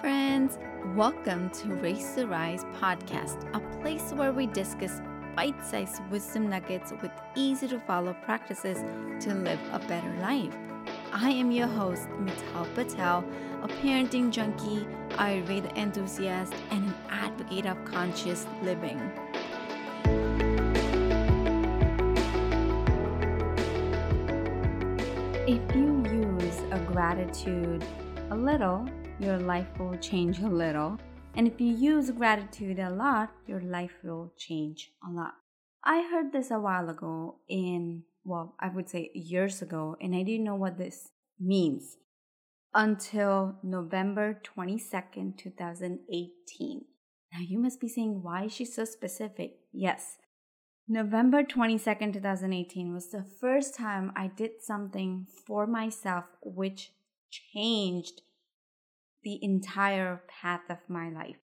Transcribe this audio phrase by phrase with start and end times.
[0.00, 0.58] friends.
[0.94, 5.00] Welcome to Raise to Rise podcast, a place where we discuss
[5.36, 8.78] bite sized wisdom nuggets with easy to follow practices
[9.24, 10.54] to live a better life.
[11.12, 13.24] I am your host, Mital Patel,
[13.62, 18.98] a parenting junkie, Ayurveda enthusiast, and an advocate of conscious living.
[25.46, 27.84] If you use a gratitude
[28.30, 28.88] a little,
[29.22, 30.98] your life will change a little.
[31.36, 35.34] And if you use gratitude a lot, your life will change a lot.
[35.84, 40.24] I heard this a while ago in, well, I would say years ago, and I
[40.24, 41.96] didn't know what this means
[42.74, 46.84] until November 22nd, 2018.
[47.32, 49.52] Now you must be saying, why is she so specific?
[49.72, 50.18] Yes.
[50.88, 56.92] November 22nd, 2018 was the first time I did something for myself which
[57.30, 58.22] changed
[59.22, 61.36] the entire path of my life.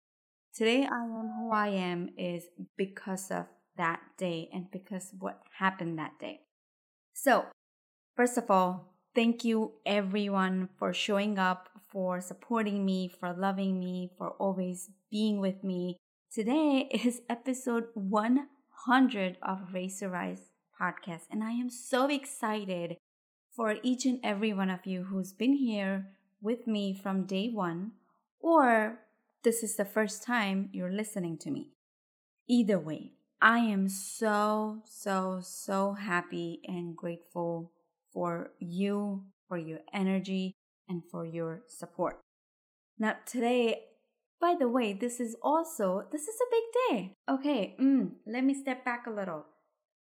[0.55, 2.45] Today I am who I am is
[2.77, 6.41] because of that day and because what happened that day.
[7.15, 7.47] So,
[8.17, 14.11] first of all, thank you everyone for showing up, for supporting me, for loving me,
[14.19, 15.97] for always being with me.
[16.33, 22.97] Today is episode 100 of Raise to Rise podcast, and I am so excited
[23.55, 26.07] for each and every one of you who's been here
[26.41, 27.93] with me from day one,
[28.41, 29.01] or
[29.43, 31.73] this is the first time you're listening to me.
[32.49, 37.73] Either way, I am so, so, so happy and grateful
[38.13, 40.55] for you, for your energy,
[40.89, 42.21] and for your support.
[42.99, 43.83] Now, today,
[44.41, 47.15] by the way, this is also, this is a big day.
[47.29, 49.45] Okay, mm, let me step back a little.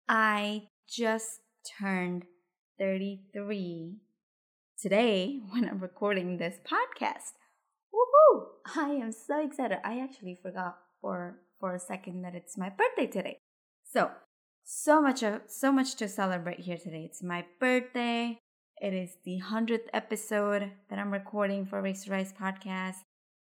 [0.08, 1.40] I just
[1.80, 2.24] turned
[2.78, 3.96] 33
[4.84, 7.32] today when I'm recording this podcast.
[7.90, 8.42] Woohoo!
[8.76, 9.78] I am so excited.
[9.82, 13.38] I actually forgot for for a second that it's my birthday today.
[13.90, 14.10] So,
[14.62, 17.08] so much of, so much to celebrate here today.
[17.08, 18.36] It's my birthday.
[18.76, 22.96] It is the 100th episode that I'm recording for Raise to Rise podcast.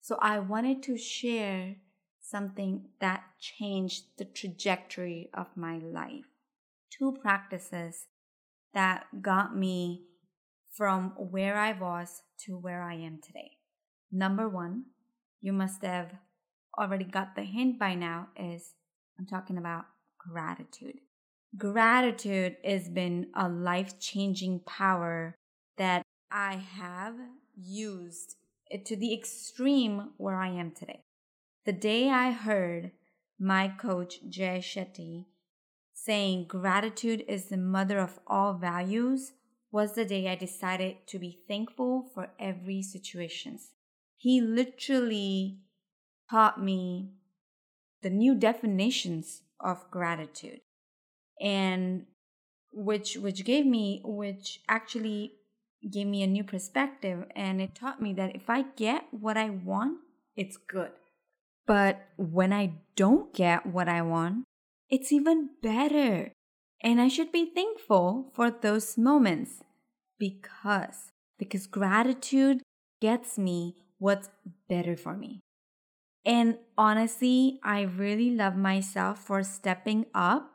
[0.00, 1.76] So, I wanted to share
[2.20, 6.24] something that changed the trajectory of my life.
[6.90, 8.06] Two practices
[8.74, 10.02] that got me
[10.78, 13.50] from where I was to where I am today.
[14.12, 14.84] Number one,
[15.40, 16.12] you must have
[16.78, 18.74] already got the hint by now, is
[19.18, 21.00] I'm talking about gratitude.
[21.56, 25.34] Gratitude has been a life changing power
[25.78, 27.16] that I have
[27.56, 28.36] used
[28.84, 31.02] to the extreme where I am today.
[31.66, 32.92] The day I heard
[33.36, 35.24] my coach Jay Shetty
[35.92, 39.32] saying gratitude is the mother of all values,
[39.70, 43.58] was the day I decided to be thankful for every situation.
[44.16, 45.58] He literally
[46.30, 47.10] taught me
[48.02, 50.60] the new definitions of gratitude
[51.40, 52.06] and
[52.72, 55.32] which which gave me which actually
[55.90, 59.50] gave me a new perspective and it taught me that if I get what I
[59.50, 59.98] want,
[60.36, 60.90] it's good.
[61.66, 64.44] But when I don't get what I want,
[64.88, 66.32] it's even better.
[66.80, 69.62] And I should be thankful for those moments
[70.18, 72.62] because because gratitude
[73.00, 74.28] gets me what's
[74.68, 75.40] better for me.
[76.24, 80.52] And honestly, I really love myself for stepping up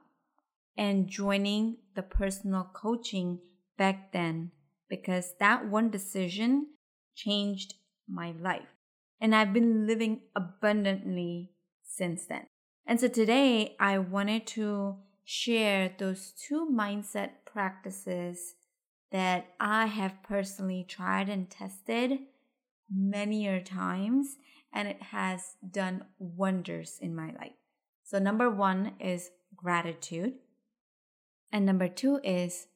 [0.78, 3.40] and joining the personal coaching
[3.78, 4.52] back then
[4.90, 6.68] because that one decision
[7.16, 7.76] changed
[8.08, 8.76] my life.
[9.22, 11.52] And I've been living abundantly
[11.84, 12.46] since then.
[12.86, 18.56] And so today I wanted to share those two mindset practices
[19.12, 22.20] that I have personally tried and tested
[22.92, 24.38] many times
[24.74, 27.54] and it has done wonders in my life.
[28.04, 30.34] So, number one is gratitude,
[31.52, 32.68] and number two is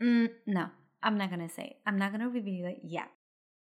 [0.00, 0.66] mm, no,
[1.02, 1.76] I'm not gonna say, it.
[1.86, 3.08] I'm not gonna reveal it yet.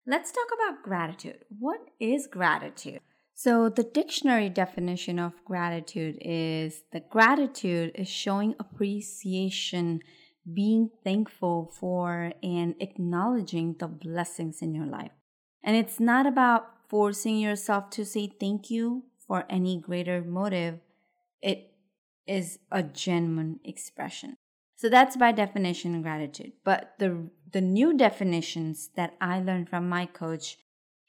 [0.06, 1.44] Let's talk about gratitude.
[1.58, 3.00] What is gratitude?
[3.42, 10.00] So, the dictionary definition of gratitude is that gratitude is showing appreciation,
[10.52, 15.12] being thankful for, and acknowledging the blessings in your life.
[15.64, 20.80] And it's not about forcing yourself to say thank you for any greater motive,
[21.40, 21.72] it
[22.26, 24.36] is a genuine expression.
[24.76, 26.52] So that's by definition gratitude.
[26.62, 30.58] But the the new definitions that I learned from my coach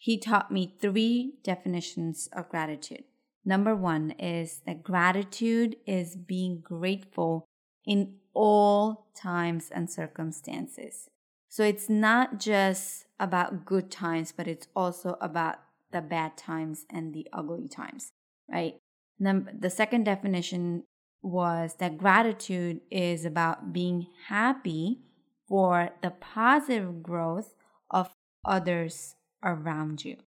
[0.01, 3.03] he taught me three definitions of gratitude.
[3.45, 7.45] Number one is that gratitude is being grateful
[7.86, 11.07] in all times and circumstances.
[11.50, 15.57] So it's not just about good times, but it's also about
[15.92, 18.09] the bad times and the ugly times,
[18.51, 18.77] right?
[19.19, 20.83] Number, the second definition
[21.21, 25.01] was that gratitude is about being happy
[25.48, 27.53] for the positive growth
[27.92, 28.09] of
[28.44, 30.17] others around you.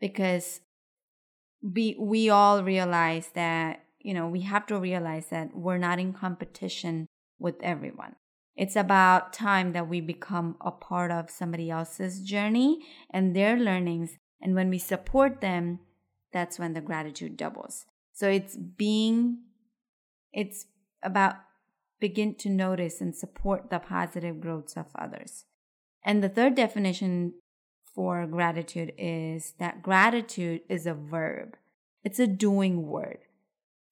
[0.00, 0.60] Because
[1.62, 6.12] we we all realize that, you know, we have to realize that we're not in
[6.12, 7.06] competition
[7.38, 8.16] with everyone.
[8.56, 12.80] It's about time that we become a part of somebody else's journey
[13.10, 14.18] and their learnings.
[14.40, 15.80] And when we support them,
[16.32, 17.86] that's when the gratitude doubles.
[18.12, 19.38] So it's being,
[20.32, 20.66] it's
[21.02, 21.36] about
[22.00, 25.44] begin to notice and support the positive growths of others.
[26.04, 27.34] And the third definition
[27.94, 31.56] for gratitude is that gratitude is a verb,
[32.04, 33.18] it's a doing word.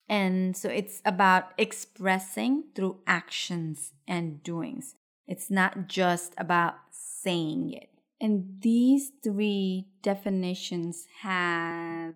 [0.07, 4.95] And so it's about expressing through actions and doings.
[5.27, 7.89] It's not just about saying it.
[8.19, 12.15] And these three definitions have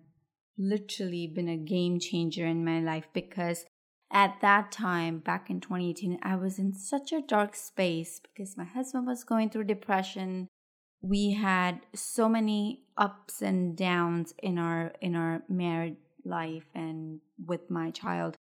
[0.58, 3.64] literally been a game changer in my life because
[4.10, 8.64] at that time, back in 2018, I was in such a dark space because my
[8.64, 10.48] husband was going through depression.
[11.04, 17.70] We had so many ups and downs in our in our marriage life and with
[17.70, 18.38] my child.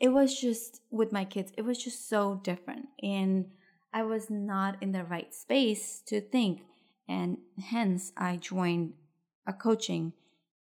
[0.00, 2.86] It was just with my kids, it was just so different.
[3.02, 3.50] And
[3.92, 6.62] I was not in the right space to think.
[7.06, 8.94] And hence, I joined
[9.46, 10.14] a coaching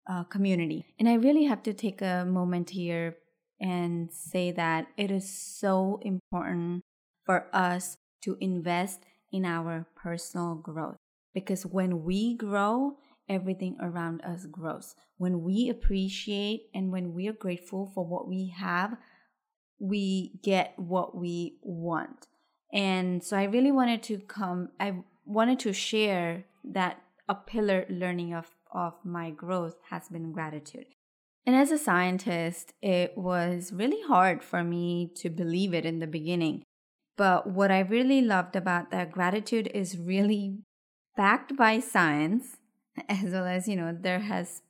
[0.08, 0.86] uh, community.
[1.00, 3.18] And I really have to take a moment here
[3.60, 6.84] and say that it is so important
[7.26, 9.00] for us to invest
[9.32, 10.98] in our personal growth
[11.34, 12.98] because when we grow,
[13.28, 14.96] everything around us grows.
[15.18, 18.98] When we appreciate and when we are grateful for what we have,
[19.80, 22.28] we get what we want.
[22.74, 28.34] And so I really wanted to come, I wanted to share that a pillar learning
[28.34, 30.88] of, of my growth has been gratitude.
[31.46, 36.08] And as a scientist, it was really hard for me to believe it in the
[36.08, 36.64] beginning.
[37.18, 40.60] But what I really loved about that gratitude is really
[41.20, 42.56] backed by science
[43.10, 44.62] as well as you know there has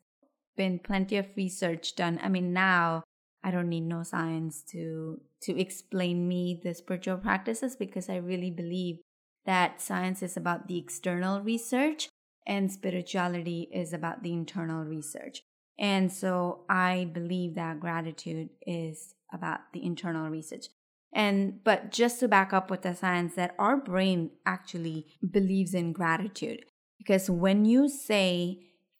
[0.58, 2.20] been plenty of research done.
[2.24, 3.04] I mean now
[3.44, 8.50] i don't need no science to to explain me the spiritual practices because i really
[8.50, 8.98] believe
[9.46, 12.10] that science is about the external research
[12.48, 15.44] and spirituality is about the internal research.
[15.78, 20.66] And so i believe that gratitude is about the internal research
[21.14, 25.92] and but just to back up with the science that our brain actually believes in
[25.92, 26.66] gratitude
[27.00, 28.60] because when you say,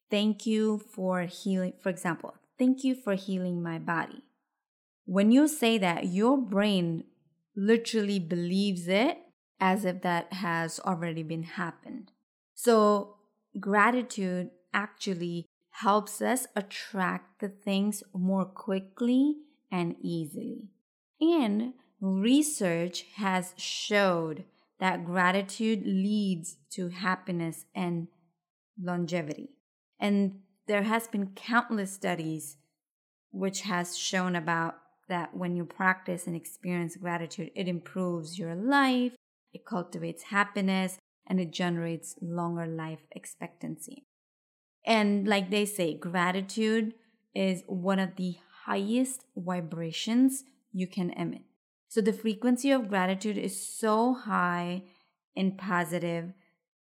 [0.10, 4.24] thank you for healing, for example, thank you for healing my body,
[5.06, 7.04] when you say that, your brain
[7.56, 9.18] literally believes it
[9.60, 12.12] as if that has already been happened.
[12.54, 13.18] So,
[13.60, 19.36] gratitude actually helps us attract the things more quickly
[19.72, 20.70] and easily.
[21.20, 24.46] And research has showed
[24.80, 28.08] that gratitude leads to happiness and
[28.82, 29.50] longevity.
[30.00, 32.58] And there has been countless studies
[33.32, 34.76] which has shown about
[35.10, 39.14] that when you practice and experience gratitude, it improves your life,
[39.54, 40.98] it cultivates happiness,
[41.28, 44.06] and it generates longer life expectancy.
[44.86, 46.94] And like they say, gratitude
[47.36, 48.36] is one of the
[48.66, 51.42] highest vibrations you can emit.
[51.90, 54.84] So the frequency of gratitude is so high
[55.36, 56.34] and positive.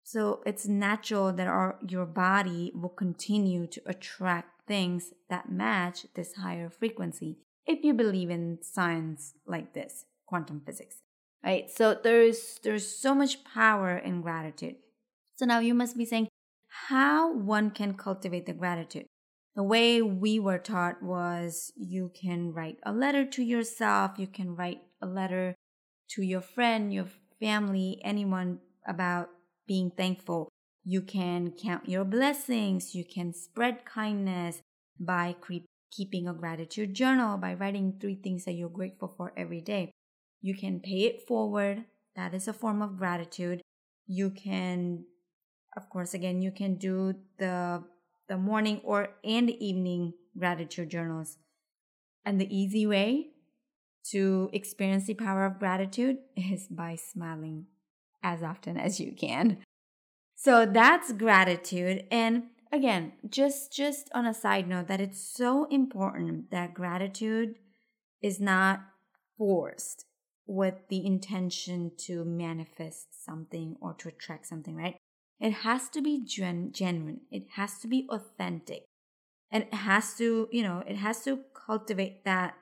[0.03, 6.33] So it's natural that our your body will continue to attract things that match this
[6.33, 10.97] higher frequency if you believe in science like this, quantum physics.
[11.41, 11.71] Right?
[11.71, 14.75] So there's there's so much power in gratitude.
[15.35, 16.27] So now you must be saying
[16.89, 19.05] how one can cultivate the gratitude
[19.55, 24.55] the way we were taught was you can write a letter to yourself, you can
[24.55, 25.55] write a letter
[26.11, 27.07] to your friend, your
[27.39, 29.29] family, anyone about
[29.67, 30.49] being thankful.
[30.83, 34.61] You can count your blessings, you can spread kindness
[34.99, 39.61] by cre- keeping a gratitude journal, by writing three things that you're grateful for every
[39.61, 39.91] day.
[40.41, 43.61] You can pay it forward, that is a form of gratitude.
[44.07, 45.05] You can,
[45.77, 47.83] of course, again, you can do the
[48.31, 51.37] the morning or and evening gratitude journals.
[52.23, 53.31] And the easy way
[54.11, 57.65] to experience the power of gratitude is by smiling
[58.23, 59.57] as often as you can.
[60.35, 66.51] So that's gratitude and again, just just on a side note that it's so important
[66.51, 67.55] that gratitude
[68.21, 68.79] is not
[69.37, 70.05] forced
[70.47, 74.95] with the intention to manifest something or to attract something, right?
[75.41, 77.21] It has to be gen- genuine.
[77.31, 78.85] It has to be authentic.
[79.51, 82.53] And it has to, you know, it has to cultivate that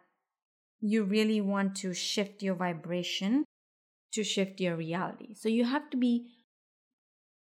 [0.79, 3.43] you really want to shift your vibration
[4.13, 5.35] to shift your reality.
[5.35, 6.29] So you have to be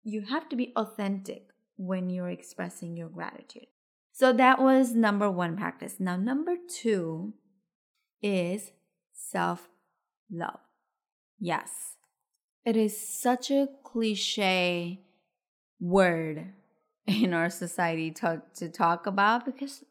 [0.03, 3.67] you have to be authentic when you're expressing your gratitude.
[4.13, 5.97] So that was number 1 practice.
[5.99, 7.33] Now number 2
[8.21, 8.71] is
[9.13, 9.69] self
[10.31, 10.59] love.
[11.39, 11.97] Yes.
[12.65, 15.06] It is such a cliche
[15.79, 16.53] word
[17.05, 19.83] in our society to, to talk about because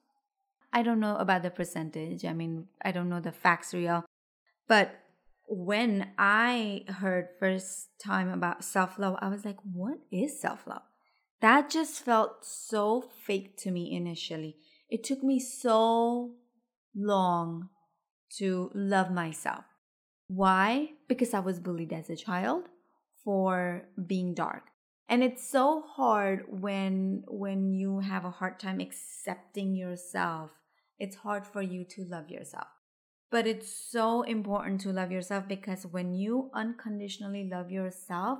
[0.72, 2.24] I don't know about the percentage.
[2.24, 4.04] I mean, I don't know the facts real.
[4.68, 4.98] But
[5.48, 10.82] when I heard first time about self-love, I was like, what is self-love?
[11.40, 14.56] That just felt so fake to me initially.
[14.90, 16.32] It took me so
[16.94, 17.68] long
[18.38, 19.64] to love myself.
[20.26, 20.90] Why?
[21.08, 22.64] Because I was bullied as a child
[23.24, 24.64] for being dark.
[25.08, 30.50] And it's so hard when when you have a hard time accepting yourself.
[30.98, 32.66] It's hard for you to love yourself.
[33.30, 38.38] But it's so important to love yourself because when you unconditionally love yourself,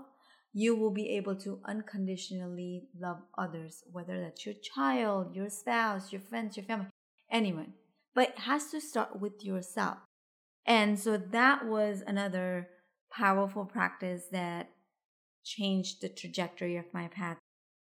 [0.53, 6.23] you will be able to unconditionally love others, whether that's your child, your spouse, your
[6.23, 6.87] friends, your family,
[7.31, 7.75] anyone.
[8.15, 9.99] But it has to start with yourself.
[10.65, 12.69] And so that was another
[13.13, 14.71] powerful practice that
[15.47, 17.39] changed the trajectory of my path,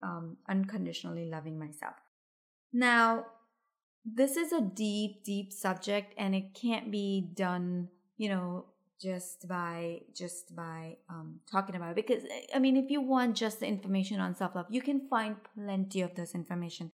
[0.03, 1.95] um, unconditionally loving myself.
[2.71, 3.25] Now,
[4.05, 8.65] this is a deep, deep subject, and it can't be done, you know,
[9.01, 11.95] just by just by um, talking about it.
[11.95, 12.23] Because
[12.53, 16.01] I mean, if you want just the information on self love, you can find plenty
[16.01, 16.91] of this information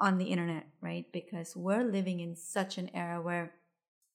[0.00, 1.06] on the internet, right?
[1.12, 3.52] Because we're living in such an era where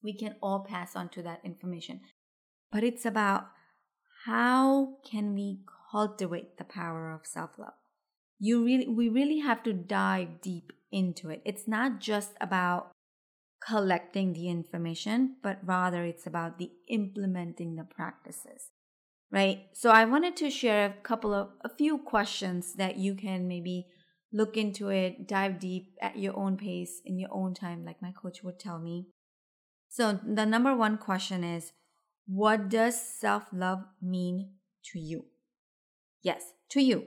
[0.01, 2.01] we can all pass on to that information.
[2.71, 3.47] But it's about
[4.27, 7.73] how can we cultivate the power of self-love?
[8.39, 11.41] You really we really have to dive deep into it.
[11.45, 12.91] It's not just about
[13.65, 18.69] collecting the information, but rather it's about the implementing the practices.
[19.31, 19.65] Right?
[19.73, 23.87] So I wanted to share a couple of a few questions that you can maybe
[24.31, 28.11] look into it, dive deep at your own pace in your own time like my
[28.11, 29.07] coach would tell me
[29.89, 31.71] so, the number one question is
[32.27, 34.49] What does self love mean
[34.91, 35.25] to you?
[36.21, 37.05] Yes, to you.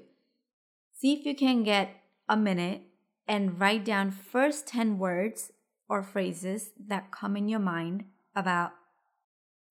[0.96, 1.90] See if you can get
[2.26, 2.82] a minute
[3.28, 5.52] and write down first 10 words
[5.88, 8.72] or phrases that come in your mind about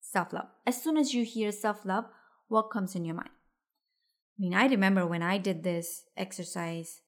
[0.02, 0.50] self love.
[0.68, 2.06] As soon as you hear self love,
[2.48, 3.30] what comes in your mind?
[3.30, 7.02] I mean, I remember when I did this exercise,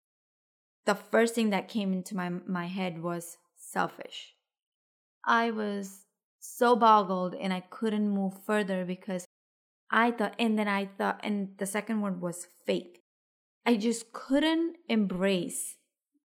[0.86, 4.33] the first thing that came into my, my head was selfish.
[5.25, 6.05] I was
[6.41, 9.25] so boggled and I couldn't move further because
[9.91, 13.01] I thought, and then I thought, and the second word was fake.
[13.65, 15.75] I just couldn't embrace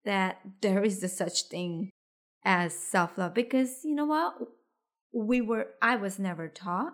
[0.05, 1.89] that there is a such thing
[2.46, 4.36] as self love because you know what?
[5.13, 6.93] We were, I was never taught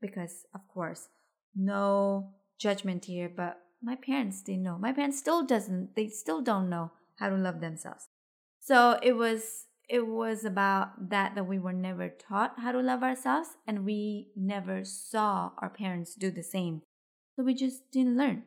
[0.00, 1.08] because, of course,
[1.56, 4.78] no judgment here, but my parents didn't know.
[4.78, 8.08] My parents still doesn't, they still don't know how to love themselves.
[8.60, 13.02] So it was it was about that that we were never taught how to love
[13.02, 16.82] ourselves and we never saw our parents do the same.
[17.34, 18.42] So we just didn't learn.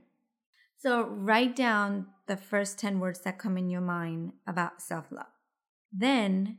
[0.78, 5.34] So write down the first 10 words that come in your mind about self-love.
[5.92, 6.58] Then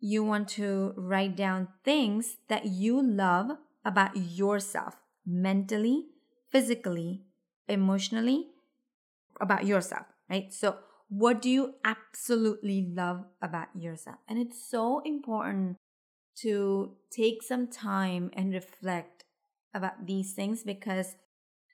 [0.00, 6.06] you want to write down things that you love about yourself mentally
[6.50, 7.22] physically
[7.68, 8.46] emotionally
[9.40, 10.52] about yourself right?
[10.52, 10.76] So
[11.08, 14.16] what do you absolutely love about yourself?
[14.28, 15.76] And it's so important
[16.42, 19.24] to take some time and reflect
[19.74, 21.16] about these things because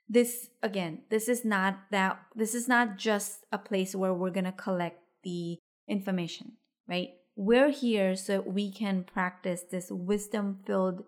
[0.08, 4.44] this again this is not that this is not just a place where we're going
[4.44, 5.56] to collect the
[5.88, 6.52] information
[6.88, 7.10] right?
[7.36, 11.04] We're here so we can practice this wisdom filled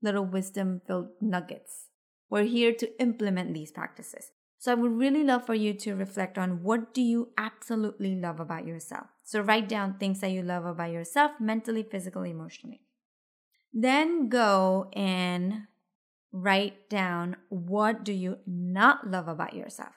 [0.00, 1.88] little wisdom filled nuggets.
[2.30, 6.36] We're here to implement these practices so I would really love for you to reflect
[6.36, 9.06] on what do you absolutely love about yourself.
[9.22, 12.80] So write down things that you love about yourself mentally, physically, emotionally.
[13.72, 15.68] Then go and
[16.32, 19.94] write down what do you not love about yourself.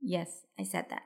[0.00, 1.02] Yes, I said that.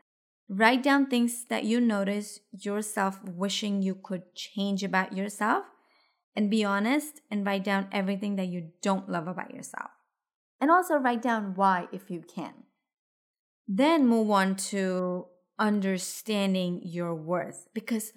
[0.48, 5.64] Write down things that you notice yourself wishing you could change about yourself
[6.36, 9.90] and be honest and write down everything that you don't love about yourself.
[10.60, 12.52] And also write down why if you can.
[13.68, 15.26] Then move on to
[15.58, 18.12] understanding your worth because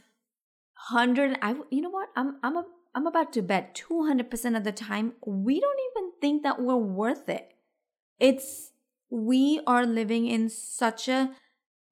[0.89, 2.09] 100 I you know what?
[2.15, 6.43] I'm I'm a, I'm about to bet 200% of the time we don't even think
[6.43, 7.53] that we're worth it.
[8.19, 8.71] It's
[9.09, 11.31] we are living in such a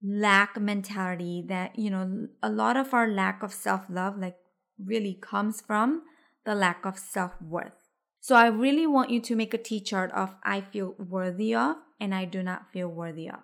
[0.03, 4.38] lack mentality that, you know, a lot of our lack of self love, like,
[4.83, 6.01] really comes from
[6.45, 7.83] the lack of self worth.
[8.24, 11.75] So I really want you to make a T chart of I feel worthy of
[12.00, 13.39] and I do not feel worthy of.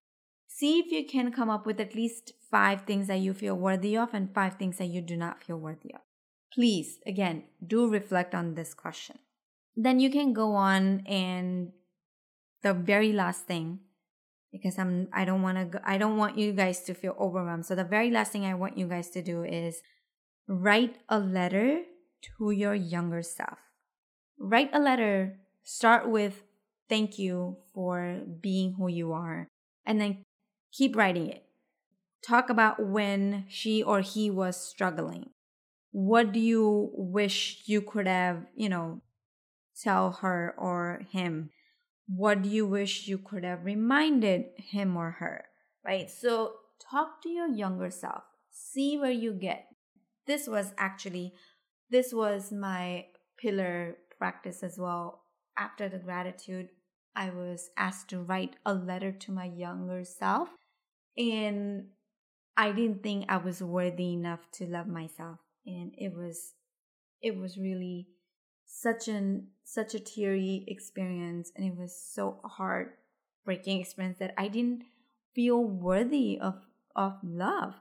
[0.48, 3.98] See if you can come up with at least five things that you feel worthy
[3.98, 6.00] of and five things that you do not feel worthy of.
[6.54, 9.20] Please, again, do reflect on this question.
[9.76, 11.74] Then you can go on and
[12.64, 13.80] the very last thing
[14.50, 17.66] because I'm I don't want to I don't want you guys to feel overwhelmed.
[17.66, 19.82] So the very last thing I want you guys to do is
[20.48, 21.82] write a letter
[22.38, 23.60] to your younger self.
[24.40, 26.44] Write a letter, start with
[26.88, 29.48] thank you for being who you are
[29.86, 30.24] and then
[30.72, 31.44] keep writing it.
[32.26, 35.32] Talk about when she or he was struggling.
[35.92, 39.02] What do you wish you could have, you know,
[39.82, 41.50] tell her or him?
[42.08, 45.46] What do you wish you could have reminded him or her?
[45.86, 46.10] Right?
[46.10, 46.54] So
[46.92, 48.24] talk to your younger self.
[48.52, 49.68] See where you get.
[50.28, 51.34] This was actually
[51.90, 53.06] this was my
[53.42, 55.22] pillar practice as well.
[55.58, 56.70] After the gratitude,
[57.16, 60.50] I was asked to write a letter to my younger self.
[61.18, 61.88] And
[62.56, 65.40] I didn't think I was worthy enough to love myself.
[65.66, 66.54] And it was
[67.22, 68.08] it was really
[68.66, 74.84] such an such a teary experience and it was so heartbreaking experience that I didn't
[75.34, 76.56] feel worthy of
[76.96, 77.76] of love.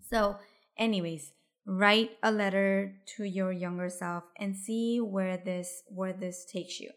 [0.00, 0.36] So
[0.78, 1.32] anyways,
[1.66, 6.90] write a letter to your younger self and see where this where this takes you.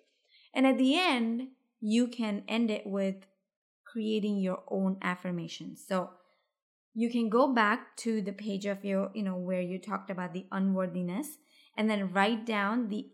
[0.53, 1.49] And at the end,
[1.81, 3.15] you can end it with
[3.85, 5.83] creating your own affirmations.
[5.88, 6.11] So
[6.93, 10.33] you can go back to the page of your, you know, where you talked about
[10.33, 11.38] the unworthiness
[11.75, 13.07] and then write down the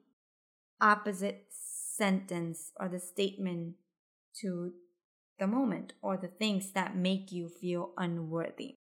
[0.81, 3.75] opposite sentence or the statement
[4.41, 4.74] to
[5.39, 8.75] the moment or the things that make you feel unworthy.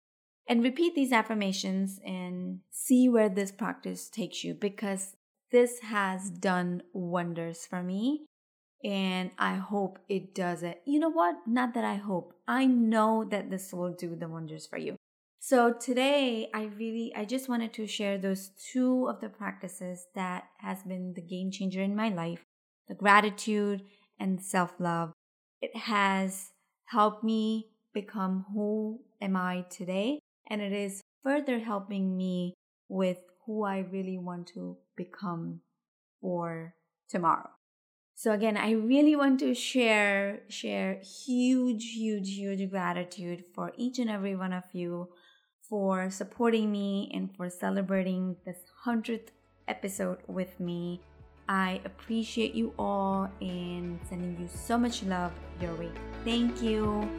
[0.51, 5.15] And repeat these affirmations and see where this practice takes you because
[5.49, 8.25] this has done wonders for me.
[8.83, 10.81] And I hope it does it.
[10.85, 11.35] You know what?
[11.47, 12.33] Not that I hope.
[12.49, 14.97] I know that this will do the wonders for you.
[15.39, 20.49] So today I really I just wanted to share those two of the practices that
[20.57, 22.43] has been the game changer in my life.
[22.89, 23.83] The gratitude
[24.19, 25.13] and self-love.
[25.61, 26.49] It has
[26.87, 32.53] helped me become who am I today and it is further helping me
[32.87, 35.61] with who I really want to become
[36.19, 36.75] for
[37.09, 37.49] tomorrow.
[38.15, 44.09] So again, I really want to share share huge huge huge gratitude for each and
[44.09, 45.09] every one of you
[45.67, 49.29] for supporting me and for celebrating this 100th
[49.67, 51.01] episode with me.
[51.49, 55.91] I appreciate you all and sending you so much love your way.
[56.23, 57.09] Thank you.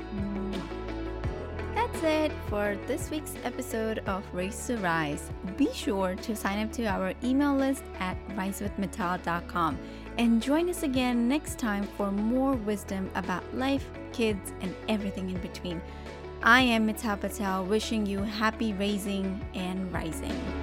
[2.02, 5.30] That's it for this week's episode of Raise to Rise.
[5.56, 9.78] Be sure to sign up to our email list at risewithmital.com
[10.18, 15.40] and join us again next time for more wisdom about life, kids, and everything in
[15.40, 15.80] between.
[16.42, 20.61] I am Mital Patel, wishing you happy raising and rising.